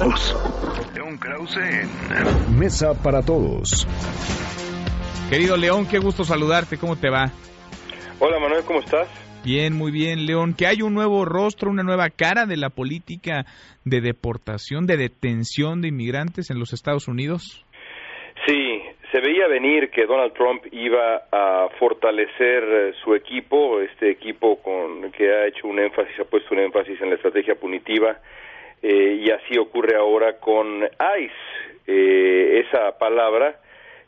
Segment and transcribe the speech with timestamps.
[0.00, 3.86] León Krause en Mesa para Todos.
[5.28, 6.78] Querido León, qué gusto saludarte.
[6.78, 7.26] ¿Cómo te va?
[8.18, 9.08] Hola Manuel, ¿cómo estás?
[9.44, 10.54] Bien, muy bien, León.
[10.56, 13.44] Que hay un nuevo rostro, una nueva cara de la política
[13.84, 17.62] de deportación, de detención de inmigrantes en los Estados Unidos.
[18.46, 18.80] Sí,
[19.12, 25.12] se veía venir que Donald Trump iba a fortalecer eh, su equipo, este equipo con
[25.12, 28.16] que ha hecho un énfasis, ha puesto un énfasis en la estrategia punitiva,
[28.82, 31.32] eh, y así ocurre ahora con ICE,
[31.86, 33.60] eh, esa palabra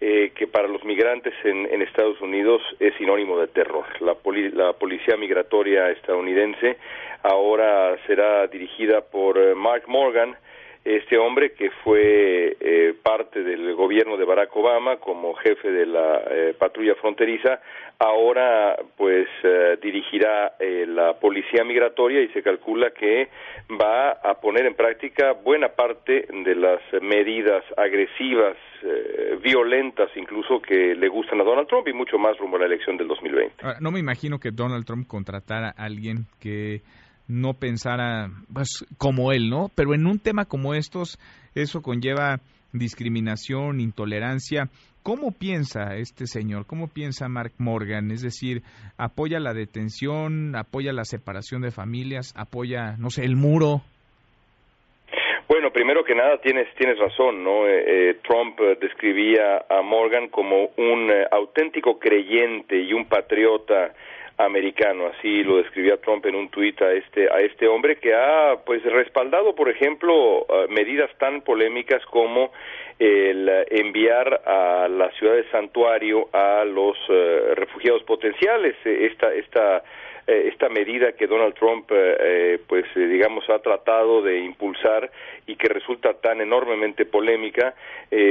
[0.00, 3.84] que para los migrantes en, Estados Unidos es sinónimo de terror.
[3.98, 4.16] La,
[4.52, 6.76] la policía migratoria estadounidense
[7.24, 10.36] ahora será dirigida por Mark Morgan,
[10.96, 16.22] este hombre que fue eh, parte del gobierno de Barack Obama como jefe de la
[16.30, 17.60] eh, patrulla fronteriza,
[17.98, 23.28] ahora pues eh, dirigirá la policía migratoria y se calcula que
[23.80, 28.56] va a poner en práctica buena parte de las medidas agresivas,
[29.42, 32.96] violentas incluso que le gustan a Donald Trump y mucho más rumbo a la elección
[32.96, 33.54] del 2020.
[33.80, 36.80] no me imagino que Donald Trump contratara a alguien que
[37.28, 39.70] no pensara pues, como él, ¿no?
[39.74, 41.18] Pero en un tema como estos,
[41.54, 42.40] eso conlleva
[42.72, 44.68] discriminación, intolerancia.
[45.02, 46.66] ¿Cómo piensa este señor?
[46.66, 48.10] ¿Cómo piensa Mark Morgan?
[48.10, 48.62] Es decir,
[48.98, 50.54] ¿apoya la detención?
[50.56, 52.34] ¿Apoya la separación de familias?
[52.36, 53.82] ¿Apoya, no sé, el muro?
[55.48, 57.66] Bueno, primero que nada tienes tienes razón, ¿no?
[57.66, 63.94] Eh, eh, Trump eh, describía a Morgan como un auténtico creyente y un patriota
[64.38, 68.56] americano, así lo describía Trump en un tuit a este a este hombre que ha
[68.64, 72.52] pues respaldado, por ejemplo, uh, medidas tan polémicas como
[72.98, 79.82] el enviar a la ciudad de santuario a los uh, refugiados potenciales, esta esta
[80.28, 85.10] eh, esta medida que Donald Trump, eh, eh, pues digamos, ha tratado de impulsar
[85.46, 87.74] y que resulta tan enormemente polémica,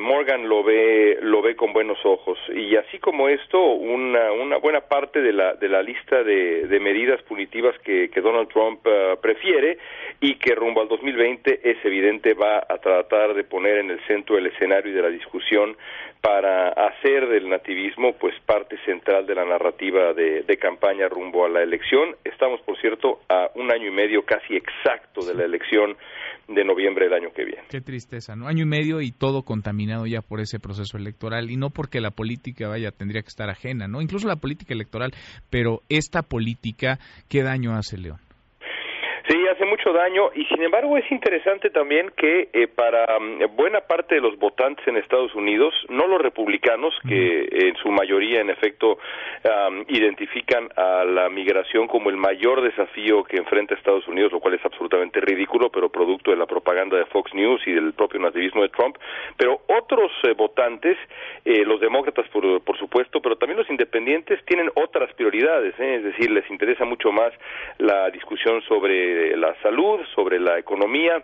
[0.00, 2.38] Morgan lo ve lo ve con buenos ojos.
[2.54, 6.80] Y así como esto, una, una buena parte de la de la lista de, de
[6.80, 8.80] medidas punitivas que, que Donald Trump
[9.20, 9.78] prefiere
[10.22, 14.36] y que rumbo al 2020 es evidente va a tratar de poner en el centro
[14.36, 15.76] del escenario y de la discusión
[16.20, 21.60] para hacer del nativismo pues parte central de la narrativa de, campaña rumbo a la
[21.60, 22.14] elección.
[22.22, 25.96] Estamos, por cierto, a un año y medio casi exacto de la elección
[26.46, 27.62] de noviembre del año que viene.
[27.68, 28.46] Qué tristeza, ¿no?
[28.46, 32.12] Año y medio y todo contaminado ya por ese proceso electoral y no porque la
[32.12, 34.00] política vaya tendría que estar ajena, ¿no?
[34.00, 35.10] Incluso la política electoral,
[35.50, 38.18] pero esta política, ¿qué daño hace León?
[39.62, 44.16] Hace mucho daño y sin embargo es interesante también que eh, para mm, buena parte
[44.16, 48.98] de los votantes en Estados Unidos, no los republicanos, que en su mayoría en efecto
[49.88, 54.64] identifican a la migración como el mayor desafío que enfrenta Estados Unidos, lo cual es
[54.64, 58.68] absolutamente ridículo, pero producto de la propaganda de Fox News y del propio nativismo de
[58.68, 58.96] Trump,
[59.36, 60.96] pero otros eh, votantes,
[61.44, 66.30] eh, los demócratas por, por, supuesto, pero también los independientes tienen otras prioridades, es decir,
[66.30, 67.32] les interesa mucho más
[67.78, 71.22] la discusión sobre la salud, sobre la economía,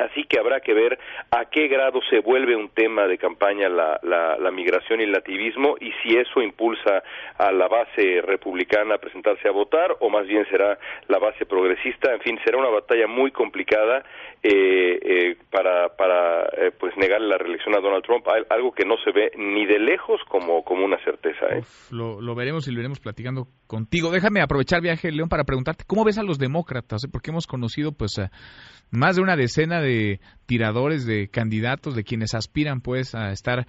[0.00, 0.98] Así que habrá que ver
[1.30, 5.76] a qué grado se vuelve un tema de campaña la, la, migración y el nativismo
[5.78, 7.02] y si eso impulsa
[7.36, 10.78] a la base republicana a presentarse a votar o más bien será
[11.08, 12.12] la base progresista.
[12.14, 14.02] En fin, será una batalla muy complicada
[14.42, 14.79] eh,
[15.12, 19.10] eh, para, para eh, pues negarle la reelección a Donald Trump, algo que no se
[19.10, 21.46] ve ni de lejos como, como una certeza.
[21.90, 24.10] lo, lo, veremos y lo iremos platicando contigo.
[24.10, 28.20] Déjame aprovechar viaje León para preguntarte cómo ves a los demócratas, porque hemos conocido pues
[28.90, 33.66] más de una decena de tiradores, de candidatos, de quienes aspiran pues a estar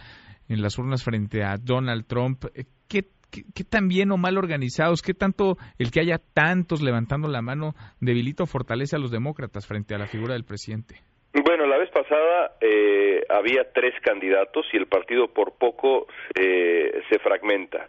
[0.48, 2.46] en las urnas frente a Donald Trump.
[2.54, 5.02] Eh, ¿Qué, qué, tan bien o mal organizados?
[5.02, 9.66] ¿Qué tanto el que haya tantos levantando la mano debilita o fortalece a los demócratas
[9.66, 11.02] frente a la figura del presidente?
[11.44, 17.20] Bueno, la vez pasada eh, había tres candidatos y el partido por poco eh, se
[17.20, 17.88] fragmenta.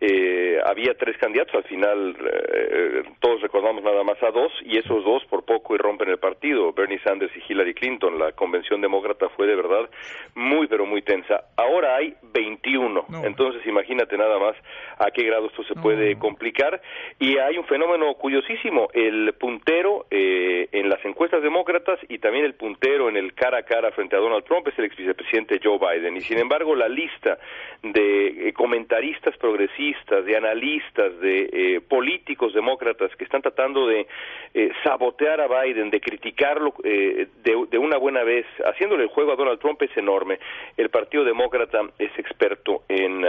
[0.00, 5.04] eh, había tres candidatos, al final eh, todos recordamos nada más a dos y esos
[5.04, 8.18] dos por poco irrompen el partido, Bernie Sanders y Hillary Clinton.
[8.18, 9.88] La convención demócrata fue de verdad
[10.34, 11.44] muy pero muy tensa.
[11.56, 14.54] Ahora hay 21, entonces imagínate nada más
[14.98, 16.80] a qué grado esto se puede complicar
[17.18, 22.54] y hay un fenómeno curiosísimo, el puntero eh, en las encuestas demócratas y también el
[22.54, 25.76] puntero en el cara a cara frente a Donald Trump es el ex vicepresidente Joe
[25.76, 26.16] Biden.
[26.16, 27.38] Y sin embargo, la lista
[27.82, 34.06] de eh, comentaristas progresistas, de analistas, de eh, políticos demócratas que están tratando de
[34.54, 39.36] eh, sabotear a Biden, de criticarlo de, de, una buena vez, haciéndole el juego a
[39.36, 40.38] Donald Trump es enorme.
[40.76, 43.24] El Partido Demócrata es experto en,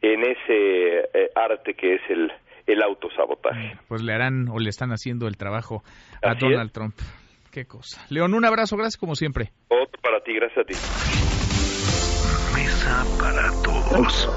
[0.00, 2.32] en ese arte que es el,
[2.66, 3.76] el autosabotaje.
[3.86, 5.82] Pues le harán o le están haciendo el trabajo
[6.22, 6.94] a Donald Trump.
[7.56, 8.04] Qué cosa.
[8.10, 9.50] León, un abrazo, gracias como siempre.
[9.68, 10.74] Otro para ti, gracias a ti.
[12.54, 14.28] Mesa para todos.